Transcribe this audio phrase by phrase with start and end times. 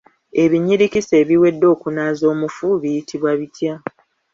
[0.43, 3.73] Ebinyirikisi ebiwedde okunaaza omufu biyitibwa bitya?